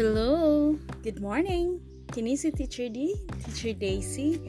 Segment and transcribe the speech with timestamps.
[0.00, 0.80] Hello!
[1.04, 1.76] Good morning!
[2.08, 4.40] Kini si Teacher D, Teacher Daisy,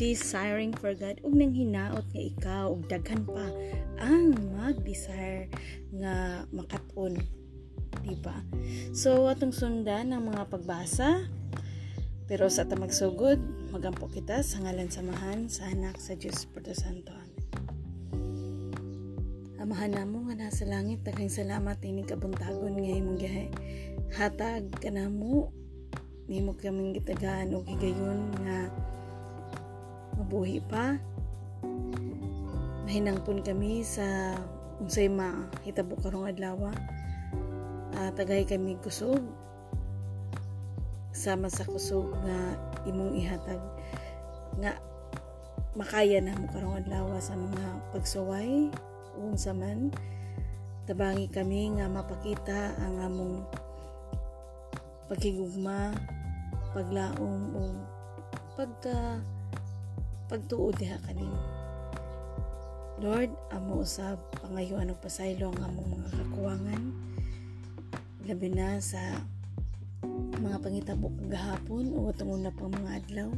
[0.00, 3.52] desiring for God ug nang hinaot nga ikaw ug daghan pa
[4.00, 5.52] ang mag-desire
[6.00, 7.20] nga makatun
[8.00, 8.32] di ba
[8.96, 11.28] so atong sundan ang mga pagbasa
[12.24, 13.36] pero sa ta magsugod
[13.76, 16.48] magampo kita sa ngalan samahan sa anak sa Dios
[16.80, 17.23] Santo
[19.64, 23.48] Amahan namo nga nasa langit daghang salamat ini kabuntagon nga imong gihay
[24.12, 25.48] hatag kanamo
[26.28, 28.68] nimo kaming gitagaan og higayon nga
[30.20, 31.00] mabuhi pa.
[32.84, 34.36] Mahinangpon kami sa
[34.84, 39.24] unsay mahitabo karong adlaw uh, tagay kami kusog
[41.16, 43.64] sama sa kusog nga imong ihatag.
[44.60, 44.76] Nga
[45.72, 47.64] makaya na mo karong adlaw sa mga
[47.96, 48.68] pagsuway
[49.18, 49.94] unsa man
[50.84, 53.34] tabangi kami nga mapakita ang among
[55.08, 55.94] pagkigugma
[56.74, 57.62] paglaom o
[58.58, 59.22] pagka
[60.26, 61.64] pagtuod diha kanimo
[63.02, 66.82] Lord, amo usab pangayuan og pasaylo ang among mga kakuwangan.
[68.22, 69.18] Labi na sa
[70.38, 73.30] mga pangitabo kagahapon o atong una pang mga adlaw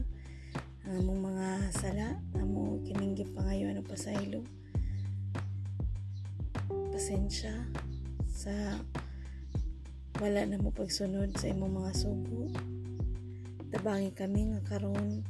[0.87, 4.45] ang among mga sala amo kining gipangayuan og pasaylo
[6.97, 7.53] pasensya
[8.25, 8.81] sa
[10.17, 12.49] wala na mo pagsunod sa imong mga subo
[13.69, 15.21] tabangi kami nga karon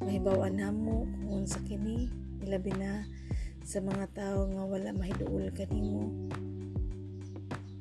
[0.00, 2.08] mahibawan namo kung sa kini
[2.40, 3.04] ilabi na
[3.60, 6.08] sa mga tao nga wala mahiduol kanimo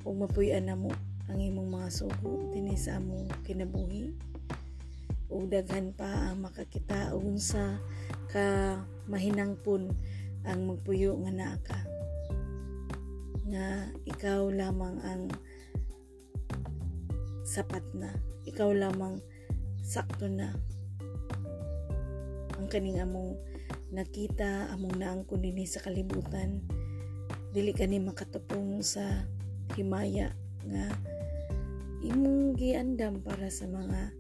[0.04, 0.92] ug mapuy-an namo
[1.32, 4.12] ang imong mga sugo dinhi sa among kinabuhi.
[5.32, 7.80] Ug daghan pa ang makakita unsa
[8.28, 8.76] ka
[9.08, 9.96] mahinangpon
[10.44, 11.91] ang magpuyo nga naa ka
[13.52, 15.28] nga ikaw lamang ang
[17.44, 18.16] sapat na.
[18.48, 19.20] Ikaw lamang
[19.84, 20.56] sakto na.
[22.56, 23.36] Ang kaning among
[23.92, 26.64] nakita among naangkon dinhi sa kalibutan.
[27.52, 29.28] Dili kani makatupong sa
[29.75, 30.31] himaya
[30.64, 30.88] nga
[32.00, 34.16] imong giandam para sa mga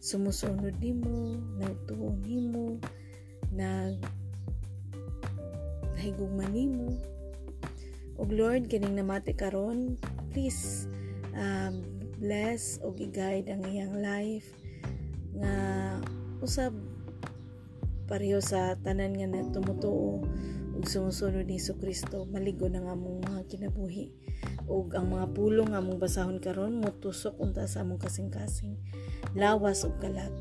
[0.00, 2.76] sumusunod nimo nagtuon nimo
[3.56, 3.96] nag
[5.96, 7.13] nahigugman nimo
[8.18, 9.98] ug Lord kining namati karon
[10.30, 10.86] please
[11.34, 11.82] um,
[12.18, 14.54] bless o i-guide ang iyang life
[15.34, 15.54] nga
[16.38, 16.74] usab
[18.04, 20.22] pareho sa tanan nga nagtumutuo
[20.74, 22.26] ug sumusunod ni Kristo.
[22.28, 24.10] Maligo na nga among mga kinabuhi
[24.66, 28.76] ug ang mga pulong nga among basahon karon mutusok unta sa among kasing-kasing.
[29.38, 30.34] Lawas ug kalag.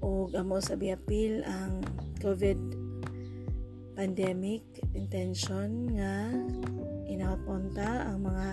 [0.00, 1.82] Ug amo sa biapil ang
[2.22, 2.73] COVID
[3.94, 4.66] pandemic
[4.98, 6.34] intention nga
[7.06, 8.48] inapunta ang mga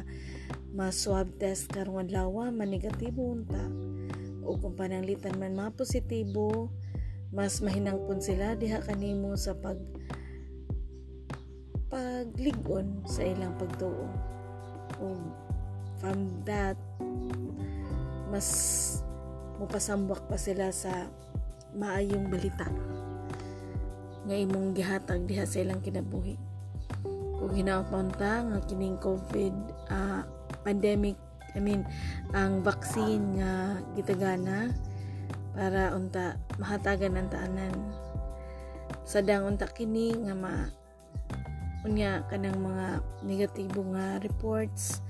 [0.77, 3.65] ma-swab test karong adlaw manegatibo unta.
[4.45, 6.69] O kung pananglitan man mga positibo
[7.33, 9.81] mas mahinangpon sila diha kanimo sa pag
[11.89, 14.07] pagligon sa ilang pagtuo.
[15.01, 15.17] O
[15.97, 16.77] from that
[18.29, 18.47] mas
[19.57, 21.09] mupasambak pa sila sa
[21.75, 22.69] maayong balita
[24.25, 26.37] nga imong gihatag diha sa ilang kinabuhi.
[27.41, 29.55] Kung hinapunta nga kining COVID
[29.89, 30.21] uh,
[30.61, 31.17] pandemic
[31.51, 31.83] I mean
[32.31, 34.71] ang vaccine nga gitagana
[35.51, 37.75] para unta mahatagan ang taanan.
[39.03, 40.69] Sadang unta kini nga ma
[41.81, 45.01] unya kanang mga negatibo nga reports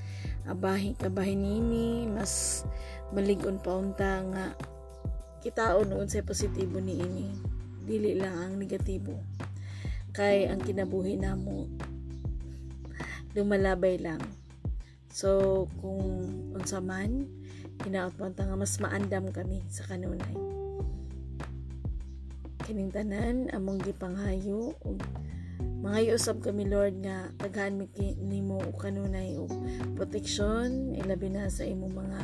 [0.47, 2.63] abahi kabahi nini mas
[3.11, 4.45] maligon pa unta nga
[5.43, 7.29] kitaon unsay positibo ni ini
[7.85, 9.17] dili lang ang negatibo.
[10.11, 11.67] Kay ang kinabuhi namo
[13.35, 14.19] lumalabay lang.
[15.11, 17.27] So kung unsa man
[17.83, 20.35] hinaot mo nga mas maandam kami sa kanunay.
[22.67, 25.01] Kining tanan among gipanghayo ug
[25.81, 27.89] mga usab kami Lord nga daghan mi
[28.21, 29.49] nimo og kanunay og
[29.97, 32.19] protection ilabi na sa imong mga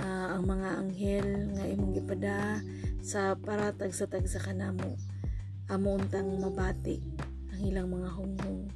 [0.00, 2.64] uh, ang mga anghel nga imong gipada
[3.00, 4.96] sa paratag sa tag sa kanamo
[5.70, 6.98] amo untang mabati
[7.54, 8.66] ang ilang mga hunghong.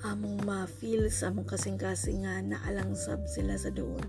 [0.00, 4.02] Among ma-feel sa among kasing-kasing nga naalangsab sila sa dool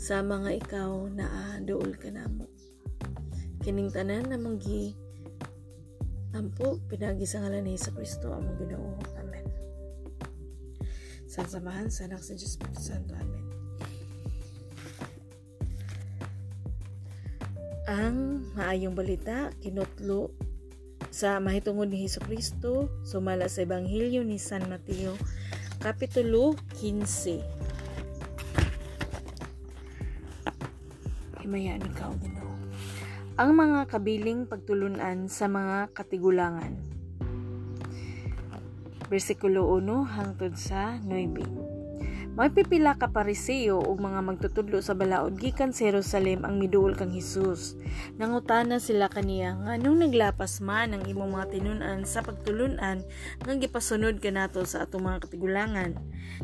[0.00, 2.48] sa mga ikaw na uh, dool ka namo.
[3.60, 4.96] Kining tanan namang gi
[6.32, 8.96] ampo pinagi sa ngalan ni Hesus Kristo among Ginoo.
[9.20, 9.44] Amen.
[11.28, 13.12] Sa samahan sa anak sa Diyos Santo.
[13.12, 13.41] Amen
[17.92, 20.32] ang maayong balita kinutlo
[21.12, 25.12] sa mahitungod ni Hesus Kristo sumala sa ebanghelyo ni San Mateo
[25.76, 27.44] Kapitulo 15
[31.44, 32.54] Himayaan ikaw, Ginoo.
[33.36, 36.78] Ang mga kabiling pagtulunan sa mga katigulangan.
[39.10, 41.71] Versikulo 1 hangtod sa 9.
[42.32, 47.76] Magpipila ka pariseo ug mga magtutudlo sa balaod gikan sa Jerusalem ang miduol kang Hesus.
[48.16, 53.04] Nangutana sila kaniya nganong naglapas man ang imong mga tinunan sa pagtulunan
[53.36, 55.92] nga gipasunod kanato sa atong mga katigulangan.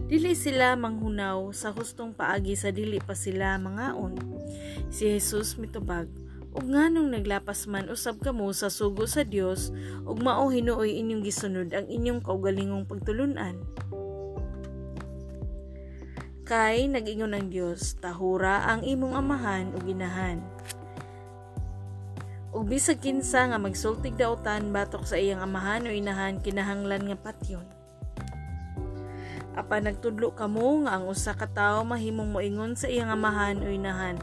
[0.04, 4.12] Dili sila manghunaw sa hustong paagi sa dili pa sila mangaon.
[4.92, 6.12] Si Jesus mitubag,
[6.52, 9.72] ug nganong naglapas man usab kamo sa sugo sa Dios
[10.04, 13.56] ug mao hinuoy inyong gisunod ang inyong kaugalingong pagtulunan
[16.48, 20.40] kay nagingon ang Dios tahura ang imong amahan ug inahan
[22.56, 27.68] ug bisag kinsa nga magsultig daotan batok sa iyang amahan o inahan kinahanglan nga patyon.
[29.52, 34.16] Apan nagtudlo kamo nga ang usa ka tawo mahimong moingon sa iyang amahan o inahan.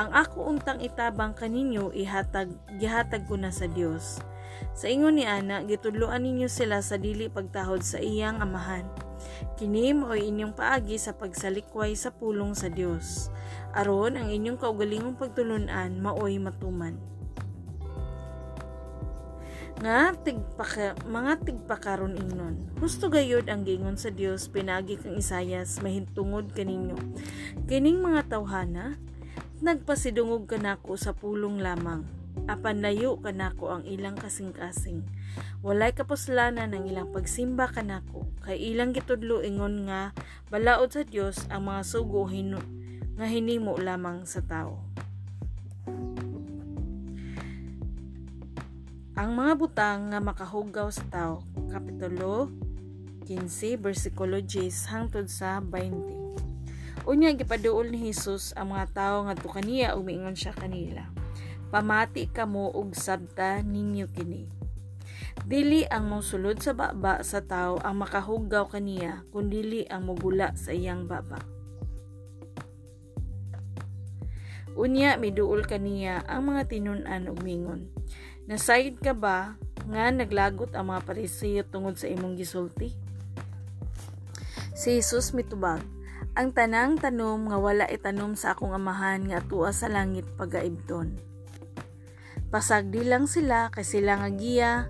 [0.00, 2.48] Ang ako untang itabang kaninyo ihatag
[2.80, 4.16] gihatag ko na sa Dios
[4.72, 8.88] sa ingon ni ana gitudloan ninyo sila sa dili pagtahod sa iyang amahan
[9.58, 13.32] Kini mo'y inyong paagi sa pagsalikway sa pulong sa Dios.
[13.74, 16.98] Aron ang inyong kaugalingong pagtulunan maoy matuman.
[19.78, 22.66] Nga tigpaka, mga tigpakaron ingnon.
[22.82, 26.98] Husto gayod ang gingon sa Dios pinagi kang Isayas mahintungod kaninyo.
[27.70, 28.98] Kining mga tawhana
[29.62, 35.02] nagpasidungog kanako sa pulong lamang apan layo kanako ang ilang kasing-kasing.
[35.64, 40.14] Walay kapuslanan ang ilang pagsimba kanako, kay ilang gitudlo ingon nga
[40.52, 42.62] balaod sa Dios ang mga sugo hino,
[43.18, 44.78] nga hinimo lamang sa tao.
[49.18, 51.42] Ang mga butang nga makahugaw sa tao,
[51.74, 52.54] Kapitulo
[53.26, 57.02] 15, versikulo 10 hangtod sa 20.
[57.02, 61.17] Unya gipaduol ni Hesus ang mga tao nga kaniya umiingon siya kanila
[61.68, 64.48] pamati kamo og sabta ninyo kini.
[65.44, 71.04] Dili ang mosulod sa baba sa tao ang makahugaw kaniya, kundili ang mugula sa iyang
[71.04, 71.40] baba.
[74.78, 77.90] Unya miduol kaniya ang mga tinunan ug mingon.
[78.48, 82.94] Nasayid ka ba nga naglagot ang mga parisiyo tungod sa imong gisulti?
[84.78, 85.82] Si Jesus mitubag,
[86.38, 91.27] ang tanang tanom nga wala itanom sa akong amahan nga tuwa sa langit pagaibton
[92.48, 94.88] Pasagdi lang sila kay sila nga giya,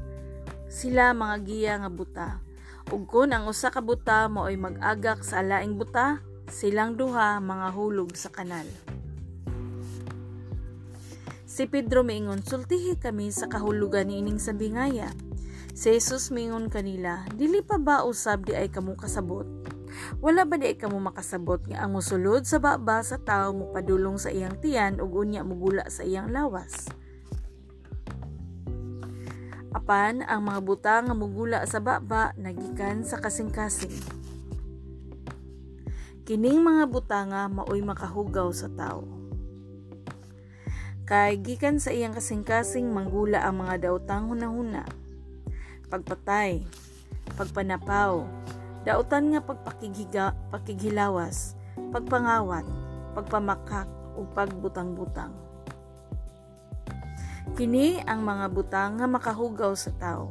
[0.70, 2.28] sila mga giya nga buta.
[2.94, 8.14] Ug kun ang usa ka buta mao'y mag-agak sa alaing buta, silang duha mga hulog
[8.14, 8.62] sa kanal.
[11.50, 15.10] Si Pedro miingon, sultihi kami sa kahulugan ni ining sabingaya.
[15.74, 19.46] Si Jesus mingon kanila, dili pa ba usab di ay kamo kasabot?
[20.22, 24.30] Wala ba di kamo makasabot nga ang musulod sa baba sa tao mo padulong sa
[24.30, 26.86] iyang tiyan ug unya mugula sa iyang lawas?
[29.78, 33.94] Apan ang mga butang nga mugula sa baba nagikan sa kasing-kasing.
[36.26, 39.06] Kining mga butanga maoy makahugaw sa tao.
[41.06, 44.82] Kay gikan sa iyang kasing-kasing manggula ang mga daotang hunahuna.
[45.94, 46.66] Pagpatay,
[47.38, 48.26] pagpanapaw,
[48.82, 50.34] dautan nga pagpakigiga,
[51.94, 52.66] pagpangawat,
[53.14, 53.86] pagpamakak
[54.18, 55.47] o pagbutang-butang.
[57.58, 60.30] Kini ang mga butang nga makahugaw sa tao.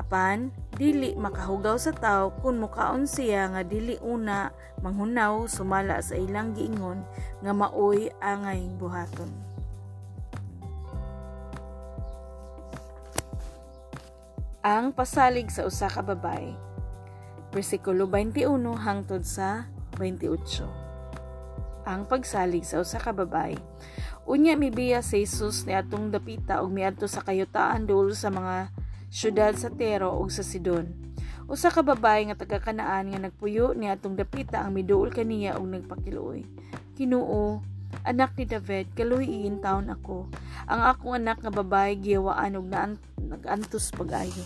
[0.00, 0.48] Apan,
[0.80, 4.48] dili makahugaw sa tao kung mukaon siya nga dili una
[4.80, 7.04] manghunaw sumala sa ilang giingon
[7.44, 9.28] nga maoy angay buhaton.
[14.64, 16.56] Ang pasalig sa usa ka babae.
[17.52, 19.68] Bersikulo 21 hangtod sa
[20.00, 20.64] 28.
[21.84, 23.52] Ang pagsalig sa usa ka babae.
[24.24, 28.72] Unya mibiya si Jesus ni atong dapita og miadto sa kayutaan duol sa mga
[29.12, 30.88] syudad sa Tero ug sa Sidon.
[31.44, 35.68] Usa ka babae nga taga Kanaan nga nagpuyo ni atong dapita ang miduol kaniya og
[35.68, 36.40] nagpakiluoy.
[36.96, 37.60] Kinuo,
[38.00, 40.32] anak ni David, kaluhiin taon ako.
[40.72, 42.66] Ang akong anak nga babae giyawaan og
[43.28, 44.40] nag-antos pag-ayo.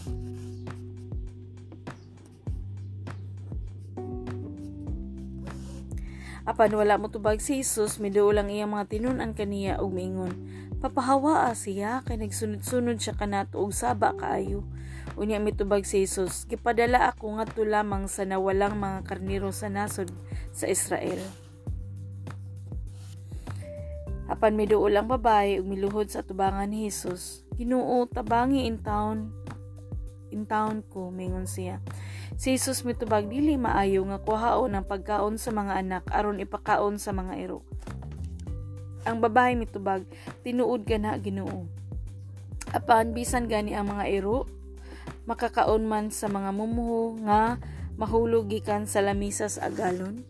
[6.49, 10.33] Apan wala mo tubag si Jesus, miduol ang iyang mga tinunan kaniya og miingon.
[10.81, 14.65] Papahawa siya kay nagsunod-sunod siya kanato og saba kaayo.
[15.21, 20.09] Unya mitubag si Jesus, gipadala ako ngadto lamang sa nawalang mga karniro sa nasod
[20.49, 21.21] sa Israel.
[24.33, 27.45] Apan miduol ang babae ug miluhod sa tubangan ni Jesus.
[27.61, 29.37] Ginoo tabangi in town
[30.33, 31.85] in town ko mingon siya.
[32.37, 37.17] Si Jesus mitubag dili maayo nga kuhaon ang pagkaon sa mga anak aron ipakaon sa
[37.17, 37.65] mga iro.
[39.09, 40.05] Ang babae mitubag
[40.45, 41.65] tinuod ka na Ginoo.
[42.77, 44.45] Apan bisan gani ang mga iro
[45.25, 47.61] makakaon man sa mga mumuho nga
[48.01, 50.25] mahulog gikan sa lamisa sa agalon.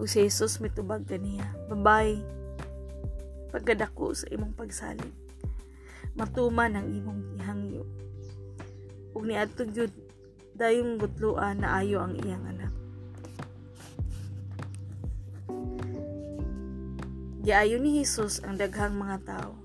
[0.00, 1.44] O si Jesus mitubag kaniya.
[1.68, 2.24] Babae,
[3.52, 5.12] pagkadako sa imong pagsalig.
[6.16, 7.84] Matuman ang imong ihangyo.
[9.12, 9.92] Ug niadto gyud
[10.60, 12.68] dayong gutluan na ayo ang iyang anak.
[17.40, 19.56] Giayo ni Jesus ang daghang mga tao.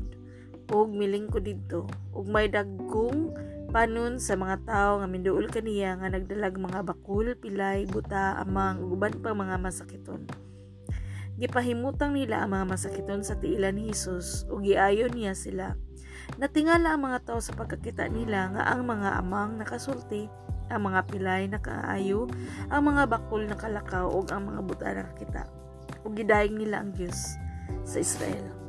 [0.71, 3.35] ug milingkod didto ug may dagkong
[3.71, 8.99] panon sa mga tawo nga minduol kaniya nga nagdalag mga bakul, pilay, buta, amang ug
[8.99, 10.27] uban pa mga masakiton.
[11.39, 15.79] Gipahimutang nila ang mga masakiton sa tiilan ni Hesus ug giayon niya sila.
[16.37, 20.29] Natingala ang mga tao sa pagkakita nila nga ang mga amang nakasulti
[20.71, 22.31] ang mga pilay na kaayo,
[22.71, 25.43] ang mga bakul na kalakaw ug ang mga buta na kita.
[26.07, 27.35] Ug gidayeg nila ang Dios
[27.83, 28.60] sa Israel.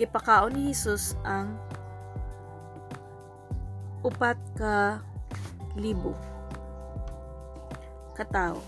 [0.00, 1.60] Gipakaon ni Jesus ang
[4.02, 4.98] upat ka
[5.78, 6.16] libo
[8.12, 8.60] katao.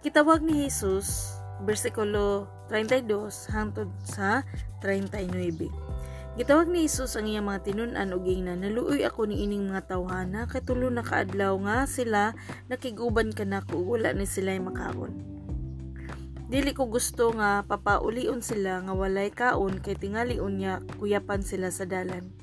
[0.00, 4.42] Kitawag ni Jesus versikulo 32 hangtod sa
[4.80, 5.68] 39.
[6.38, 10.46] Gitawag ni Isus ang iyang mga tinun-an ug ingnan, naluoy ako ni ining mga tawhana
[10.46, 12.32] kay tulo na kaadlaw nga sila
[12.70, 15.29] nakiguban kanako ug wala ni sila makaon.
[16.50, 21.86] Dili ko gusto nga papaulion sila nga walay kaon kay tingali unya kuyapan sila sa
[21.86, 22.34] dalan.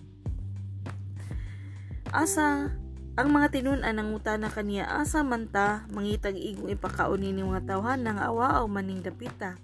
[2.15, 2.71] Asa
[3.19, 8.15] ang mga tinun-an ng utana kaniya asa man ta mangitag igong ipakaon ni mga tawhana
[8.15, 9.59] nga awaaw maning dapita.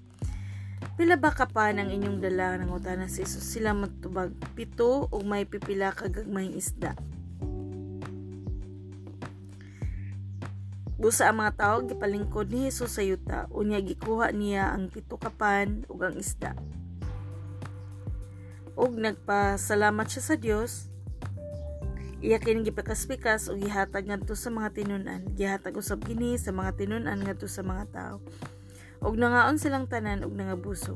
[0.99, 3.47] Pila ba ka pa ng inyong dala ng utana sa Isus?
[3.47, 6.99] Sila matubag pito o may pipila kagagmayng isda.
[11.03, 15.83] Busa ang mga tao gipalingkod ni Jesus sa yuta unya gikuha niya ang pito kapan
[15.91, 16.55] ug ang isda.
[18.79, 20.87] Ug nagpasalamat siya sa Dios.
[22.23, 25.27] Iya kini gipakas-pikas ug gihatag ngadto sa mga tinunan.
[25.35, 28.23] Gihatag usab kini sa mga tinunan ngadto sa mga tao
[29.03, 30.95] og nangaon silang tanan og nangabusog.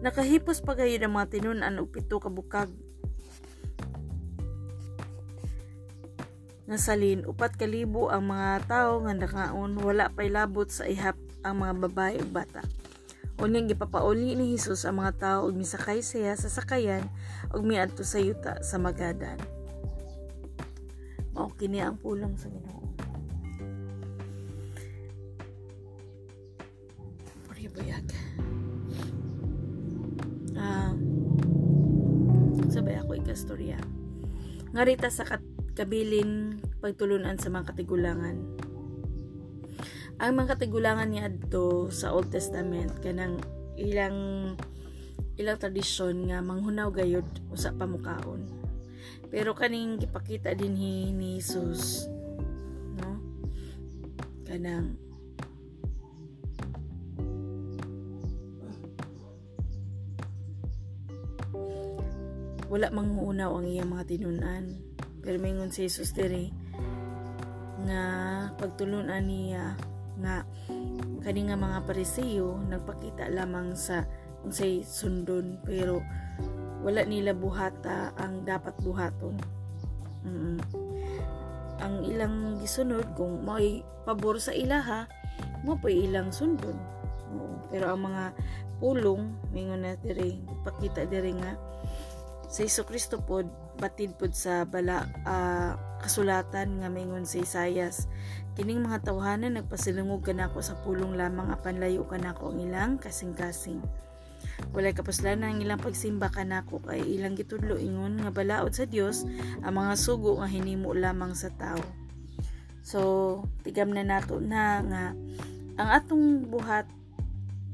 [0.00, 2.72] Nakahipos pa gayud ang mga tinunan og pito ka bukag.
[6.70, 11.90] Nasalin upat kalibo ang mga tawo nga nakaon wala pay labot sa ihap ang mga
[11.90, 12.62] babae ug bata.
[13.42, 17.02] Unyang gipapauli ni Hesus ang mga tawo og misakay siya sa sakayan
[17.50, 19.42] ug miadto sa yuta sa Magadan.
[21.34, 22.80] Mao kini ang pulong sa Ginoo.
[27.70, 28.06] buyag.
[30.58, 30.92] Ah,
[32.66, 33.78] sabay ako ikastorya.
[34.70, 35.42] Ngarita sa kat
[35.80, 38.36] kabilin pagtulunan sa mga katigulangan.
[40.20, 43.40] Ang mga katigulangan niya adto sa Old Testament kanang
[43.80, 44.52] ilang
[45.40, 48.44] ilang tradisyon nga manghunaw gayud usa pa mukaon.
[49.32, 52.04] Pero kaning gipakita din ni, ni Jesus
[53.00, 53.16] no
[54.44, 55.00] kanang
[62.68, 64.89] wala manguunaw ang iyang mga tinunan
[65.20, 66.52] pero mingon si Jesus diri
[67.84, 68.02] nga
[68.60, 69.76] pagtulunan niya
[70.20, 70.44] nga
[71.24, 74.04] kani nga mga parisiyo nagpakita lamang sa
[74.44, 76.00] unsay sundon pero
[76.80, 79.36] wala nila buhata ang dapat buhaton.
[80.24, 80.88] Mm
[81.80, 85.08] ang ilang gisunod kung may pabor sa ilaha
[85.64, 86.76] mo pa ilang sundon.
[87.72, 88.24] Pero ang mga
[88.80, 91.56] pulong mingon na diri pakita diri nga
[92.48, 93.48] sa Iso Kristo pod
[93.80, 95.72] batid pod sa bala uh,
[96.04, 98.06] kasulatan nga mingon si Isayas
[98.60, 103.80] kining mga tawhanan nagpasilungog kanako sa pulong lamang apan layo kanako ang ilang kasing-kasing.
[104.76, 109.24] Walay kapuslan ang ilang pagsimba kanako kay ilang gitudlo ingon nga balaod sa Dios
[109.64, 111.80] ang mga sugo nga hinimo lamang sa tao.
[112.84, 113.00] So
[113.64, 115.04] tigam na nato na nga
[115.80, 116.84] ang atong buhat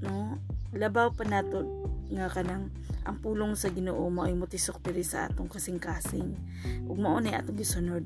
[0.02, 0.38] no
[0.70, 1.66] labaw pa nato
[2.14, 2.70] nga kanang
[3.06, 6.34] ang pulong sa Ginoo mao motisok diri sa atong kasing-kasing.
[6.90, 8.04] Ug mao ni atong gisunod.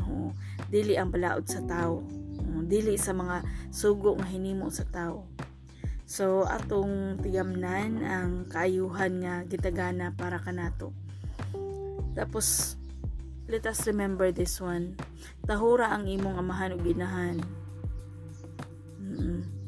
[0.00, 0.32] No
[0.70, 2.06] dili ang balaod sa tao
[2.70, 3.42] dili sa mga
[3.74, 5.26] sugo nga hinimo sa tao
[6.06, 10.94] so atong tigamnan ang kaayuhan nga gitagana para kanato
[12.14, 12.78] tapos
[13.50, 14.94] let us remember this one.
[15.42, 17.42] Tahura ang imong amahan ug inahan
[19.02, 19.59] mm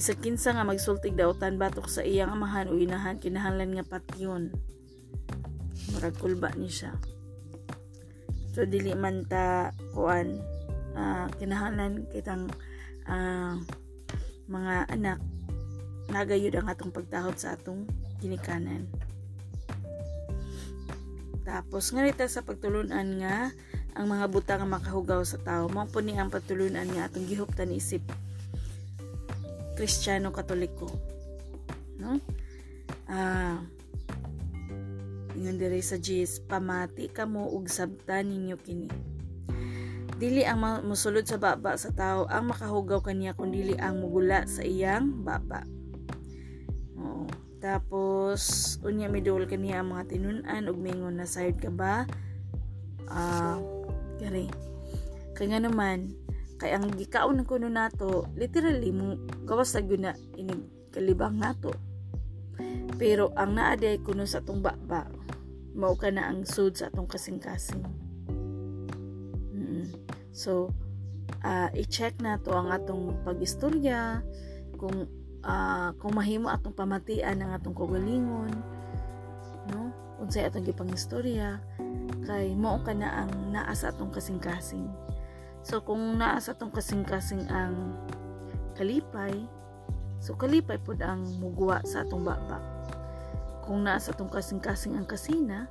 [0.00, 4.48] bisag kinsa nga magsultig dautan batok sa iyang amahan o inahan kinahanglan nga patyon.
[5.92, 6.96] Murag kulba ni siya.
[8.56, 10.40] So dili man ta kuan
[10.96, 12.48] uh, kinahanglan kitang
[13.12, 13.60] uh,
[14.48, 15.20] mga anak
[16.08, 17.84] nagayud ang atong pagtahod sa atong
[18.24, 18.88] ginikanan.
[21.44, 23.52] Tapos ngarita sa pagtulunan nga
[23.92, 27.68] ang mga buta nga makahugaw sa tao mao po ni ang patulunan nga atong gihuptan
[27.68, 28.00] isip
[29.80, 30.92] Kristiyano Katoliko.
[31.96, 32.20] No?
[33.08, 33.64] Ah,
[35.32, 38.92] ingon dire sa Jis, pamati kamo ug sabtan ninyo kini.
[40.20, 44.60] Dili ang musulod sa baba sa tao ang makahugaw kaniya kun dili ang mugula sa
[44.60, 45.64] iyang baba.
[47.00, 47.24] Oo.
[47.64, 52.04] Tapos unya midul kaniya ang mga tinun-an ug mingon na sayod ka ba?
[53.08, 53.88] Ah, uh,
[54.20, 54.44] kare.
[55.32, 56.19] Kaya naman,
[56.60, 59.16] kay ang gikaon ng kuno nato literally mo
[59.48, 60.52] gawas na ini
[60.92, 61.72] kalibang nato.
[63.00, 65.08] Pero ang naaday kuno sa atong baba
[65.72, 67.80] mao ka na ang sud sa atong kasing-kasing.
[69.56, 69.84] Mm-hmm.
[70.36, 70.68] so
[71.40, 74.20] uh, i-check nato ang atong pagistorya
[74.76, 75.08] kung
[75.46, 78.52] uh, kung mahimo atong pamatian ang atong kagalingon
[79.72, 79.92] no?
[80.20, 81.64] Unsay atong gipangistorya
[82.28, 84.84] kay mao ka na ang naa sa atong kasing-kasing
[85.60, 87.94] So kung naa sa tong kasing-kasing ang
[88.74, 89.44] kalipay,
[90.18, 92.58] so kalipay pod ang mugwa sa atong baba.
[93.60, 95.68] Kung naa sa tong kasing-kasing ang kasina,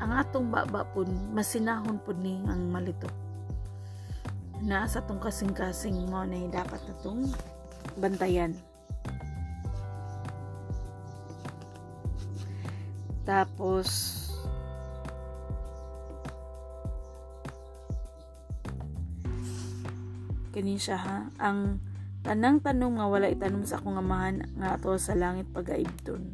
[0.00, 3.08] ang atong baba pod masinahon pod ni ang malito.
[4.64, 7.28] Naa sa tong kasing-kasing mo na dapat natong
[8.00, 8.56] bantayan.
[13.28, 14.16] Tapos
[20.56, 21.18] kini siya ha?
[21.36, 21.84] Ang
[22.24, 26.32] tanang tanong nga wala itanom sa akong amahan nga ato sa langit pagaibton.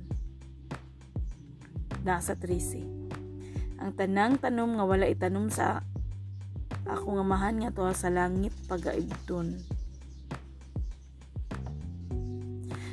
[2.06, 3.02] Nasa 13
[3.82, 5.82] ang tanang tanom nga wala itanom sa
[6.86, 9.58] akong amahan nga ato sa langit pagaibton.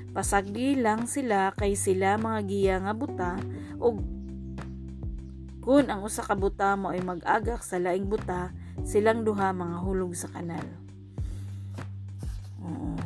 [0.10, 3.38] Pasagdi lang sila kay sila mga giya nga buta
[3.78, 4.02] ug
[5.62, 8.50] kun ang usa ka buta mo ay mag-agak sa laing buta
[8.82, 10.79] silang duha mga hulog sa kanal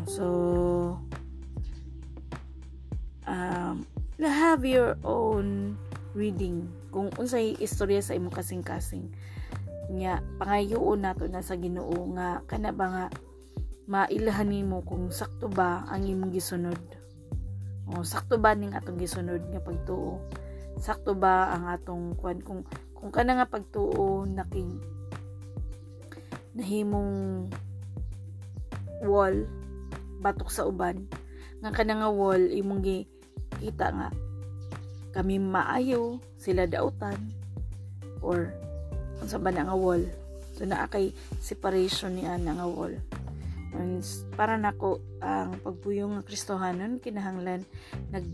[0.07, 0.99] So,
[3.27, 3.87] um,
[4.19, 5.75] have your own
[6.13, 6.69] reading.
[6.93, 9.09] Kung unsay istorya sa imong kasing-kasing.
[9.93, 13.05] Nga pangayoon nato na sa Ginoo nga kana ba nga
[13.83, 16.79] mailahan nimo kung sakto ba ang imong gisunod?
[17.91, 20.23] O sakto ba ning atong gisunod nga pagtuo?
[20.79, 22.39] Sakto ba ang atong kwan?
[22.39, 22.63] Kung
[22.95, 24.79] kung kana nga pagtuo naking
[26.55, 27.49] nahimong
[29.03, 29.35] wall
[30.23, 31.03] batok sa uban.
[31.59, 32.99] Nga kana nga wall imong gi
[33.59, 34.07] kita nga
[35.11, 37.19] kami maayo sila dautan.
[38.23, 38.55] Or
[39.19, 40.07] unsa ba na nga wall?
[40.55, 41.11] So naa kay
[41.43, 42.95] separation ni ana nga wall.
[43.75, 43.99] And
[44.39, 47.67] para nako ang pagpuyong nga Kristohanon kinahanglan
[48.15, 48.25] nag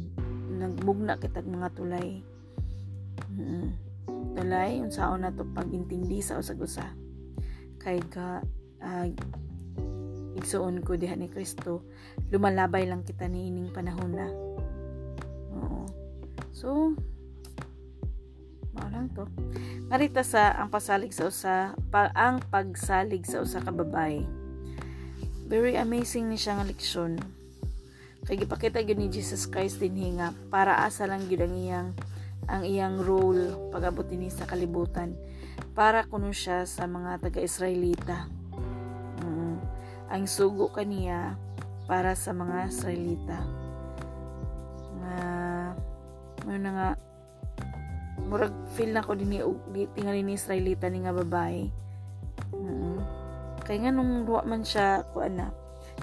[0.61, 2.21] nagbugna kitag mga tulay.
[3.29, 3.89] Mm-hmm.
[4.39, 6.87] tulay unsaon na to pagintindi sa usag usa
[7.79, 8.43] kay ka
[8.83, 9.07] uh,
[10.37, 11.81] igsuon ko diha ni Kristo
[12.29, 14.27] lumalabay lang kita ni ining panahon na.
[15.57, 15.85] Oo.
[16.53, 16.93] So
[18.75, 19.25] mao lang to.
[19.89, 24.21] Marita sa ang pasalig sa usa pa, ang pagsalig sa usa ka babae.
[25.49, 27.17] Very amazing ni siya nga leksyon.
[28.29, 31.89] Kay gipakita gyud ni Jesus Christ din hinga para asa lang gyud ang iyang
[32.45, 35.17] ang iyang role pagabot ni sa kalibutan.
[35.73, 38.38] Para kuno siya sa mga taga-Israelita
[40.09, 41.37] ang sugo kaniya
[41.85, 43.37] para sa mga Israelita.
[44.99, 46.89] Nga uh, ano nga
[48.25, 49.39] murag feel na ko din ni
[49.93, 51.69] tingali ni Israelita ni nga babae.
[52.53, 52.97] Mm-hmm.
[53.65, 55.53] Kay nga nung duwa man siya ko ana.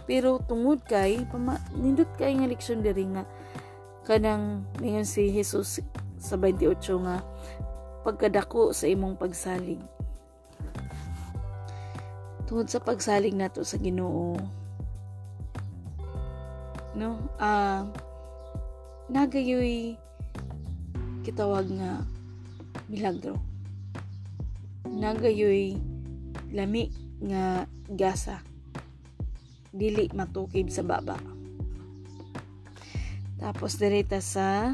[0.06, 3.26] Pero tungod kay pama, nindot kay nga leksyon diri nga
[4.06, 5.82] kanang mingon si Jesus
[6.14, 7.26] sa 28 nga
[8.06, 9.82] pagkadako sa imong pagsalig
[12.46, 14.38] tungod sa pagsalig nato sa Ginoo.
[16.96, 17.18] No?
[17.36, 18.06] Ah uh,
[19.10, 19.98] nagayoy
[21.26, 22.06] kitawag nga
[22.86, 23.38] milagro.
[24.86, 25.74] Nagayoy
[26.54, 26.90] lami
[27.26, 28.42] nga gasa.
[29.74, 31.18] Dili matukib sa baba.
[33.36, 34.72] Tapos direta sa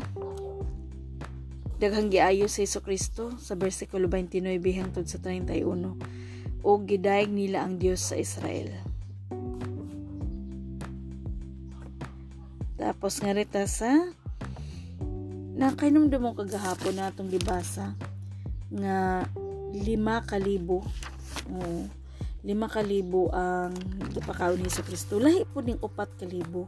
[1.83, 4.39] daghang giayo sa Hesus Kristo sa bersikulo 29
[4.79, 6.22] hangtod sa 31
[6.63, 8.71] o gidayeg nila ang Dios sa Israel.
[12.79, 14.11] Tapos nga rita sa
[15.55, 17.95] nakainom mo kagahapon na itong libasa
[18.73, 19.23] nga
[19.71, 20.83] lima kalibo.
[21.53, 21.85] Oh,
[22.43, 23.77] lima kalibo ang
[24.17, 25.23] gipakaon ni Hesus Kristo.
[25.23, 26.67] Lahi po ning upat kalibo.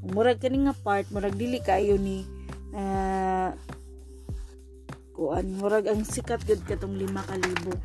[0.00, 2.24] Murag kani nga part, murag dili kayo ni
[2.72, 3.52] uh,
[5.12, 7.76] kuan murag ang sikat gud katong lima kalibo.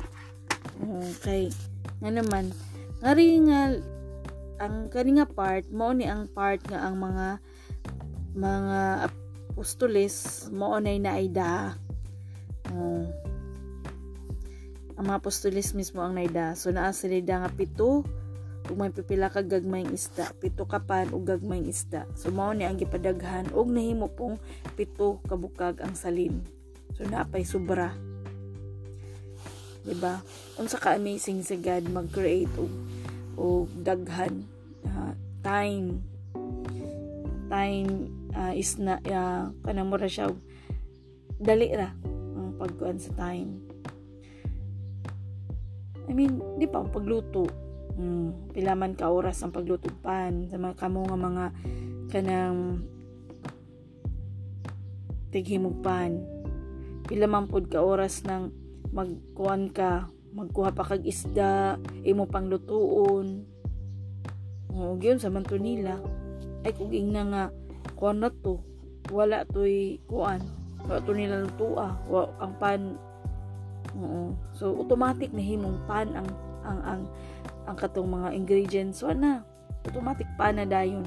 [0.82, 1.48] Okay.
[2.04, 2.52] Nga naman,
[3.00, 3.60] ngari nga
[4.56, 7.26] ang kani nga part mao ni ang part nga ang mga
[8.36, 11.76] mga apostoles mao nay naida.
[12.72, 13.04] Uh,
[14.96, 16.56] ang mga apostoles mismo ang naida.
[16.56, 18.04] So naa sila nga pito
[18.66, 22.08] ug may pipila ka gagmayng isda, pito ka pan ug gagmayng isda.
[22.18, 24.40] So mao ni ang gipadaghan ug nahimo pong
[24.74, 26.42] pito kabukag ang salin.
[26.96, 27.92] So napay sobra.
[29.86, 30.18] Diba?
[30.58, 32.72] Unsa ka amazing sa God mag-create og
[33.36, 34.48] og daghan
[34.88, 35.12] uh,
[35.44, 36.00] time
[37.46, 40.32] time uh, is na uh, kanang mura siya
[41.36, 43.76] dali ra ang pagkuan sa time
[46.06, 47.50] I mean, di pa, pagluto.
[47.96, 51.44] Hmm, pilaman ka oras ang pagluto pan sa mga kamo nga mga
[52.14, 52.86] kanang
[55.34, 56.22] tighimog pan.
[57.10, 58.65] Pilaman pod ka oras ng
[58.96, 63.44] magkuan ka, magkuha pa kag isda, imo pang lutuon.
[64.72, 66.00] O gyud sa manto nila.
[66.64, 67.44] Ay kung na nga
[67.92, 68.64] kuan na to,
[69.12, 70.40] wala to'y kuan.
[70.88, 72.00] Wala to nila lutua.
[72.08, 72.80] Wa, ang pan
[73.96, 74.36] Oo.
[74.52, 76.28] So automatic na himong pan ang
[76.66, 77.02] ang ang
[77.64, 79.40] ang katong mga ingredients so na
[79.88, 81.06] automatic pan na dayon.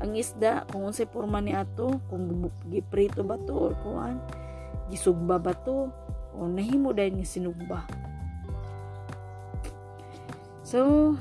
[0.00, 4.16] Ang isda kung unsay porma ni ato, kung giprito ba to or kuan,
[4.88, 5.92] gisugba ba to
[6.36, 7.78] o nahimo dayon nga sinugba.
[10.66, 11.12] So,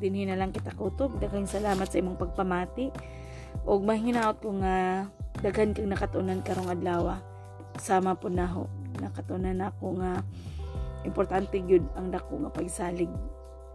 [0.00, 1.20] dinhi na lang kita kutob.
[1.20, 2.88] Daghang salamat sa imong pagpamati.
[3.68, 5.08] Og mahinaot ko nga
[5.44, 7.20] daghan kang nakatunan karong adlaw.
[7.76, 8.68] Sama po na ho
[9.00, 10.24] nakatunan ako nga
[11.04, 13.12] importante gyud ang dako nga pagsalig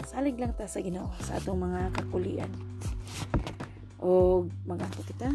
[0.02, 2.50] salig lang ta sa Ginoo sa atong mga kakulian
[4.02, 5.30] o maganto kita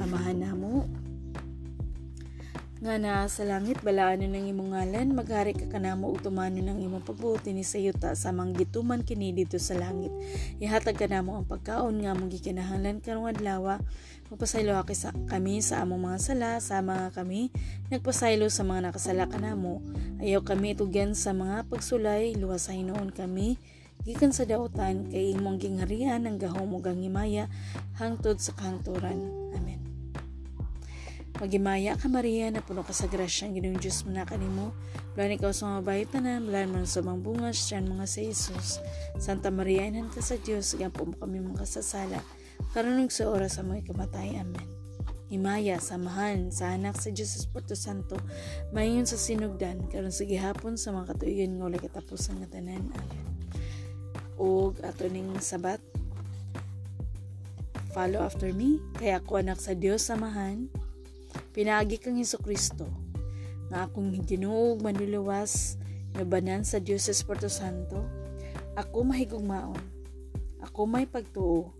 [0.00, 0.88] amahan namo
[2.76, 7.08] nga na sa langit balaan ng imong ngalan maghari ka kanamo ug tumano ng imong
[7.08, 10.12] pagbuti ni sayuta sa manggituman kini dito sa langit.
[10.60, 13.80] Ihatag kanamo ang pagkaon nga mong gikinahanglan karong adlaw
[14.28, 17.48] magpasaylo ka sa kami sa among mga sala sa mga kami
[17.88, 19.80] nagpasaylo sa mga nakasala kanamo
[20.20, 23.56] ayaw kami tugyan sa mga pagsulay luwas sa hinoon kami.
[24.04, 27.48] Gikan sa dautan kay imong gingharian ang gahom ug ang himaya
[27.96, 29.45] hangtod sa kahangturan
[31.36, 34.72] Magimaya ka Maria na puno ka sa grasya ang Ginoong Diyos mo na kanimo.
[35.12, 38.68] Bulan ikaw sa mga bahay tanan, bulan mo sa mga bungas, siyan mga sa Jesus.
[39.20, 42.24] Santa Maria, inan ka sa Diyos, po mo kami mga kasasala.
[42.72, 44.40] Karunong sa oras sa mga kamatay.
[44.40, 44.64] Amen.
[45.28, 48.16] Himaya, samahan, sa anak sa Diyos Espiritu Santo,
[48.72, 52.80] mayon sa sinugdan, karon sa gihapon sa mga katuigan nga ulit katapos ang tanan.
[52.96, 53.24] Amen.
[54.40, 55.84] O ato ning sabat,
[57.92, 60.68] follow after me, kaya ako anak sa Diyos samahan,
[61.56, 62.86] Pinagi kang Heso Kristo,
[63.72, 65.80] nga akong ginuog manluluwas,
[66.16, 68.04] nabanan sa Diyos Espiritu Santo,
[68.76, 69.80] ako mahigugmaon,
[70.60, 71.72] ako may pagtuo,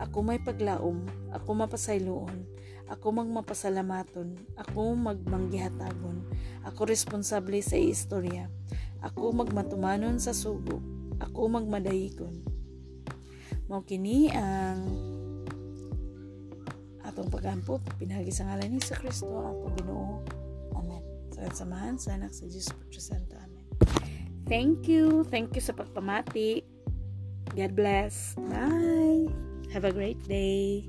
[0.00, 2.48] ako may paglaom, ako mapasayloon,
[2.88, 6.24] ako magmapasalamaton, ako magmanggihatagon,
[6.64, 8.48] ako responsable sa istorya,
[9.04, 10.80] ako magmatumanon sa sugo,
[11.20, 12.40] ako magmadayikon.
[13.68, 14.88] Mao kini ang
[17.18, 20.22] atong pagampot pinagi sa ngalan ni sa Kristo ang Ginoo.
[20.78, 21.02] Amen.
[21.34, 23.34] Sa samahan sa anak sa Diyos Espiritu Santo.
[23.34, 23.66] Amen.
[24.46, 25.26] Thank you.
[25.26, 26.62] Thank you sa pagpamati.
[27.58, 28.38] God bless.
[28.38, 29.26] Bye.
[29.74, 30.86] Have a great day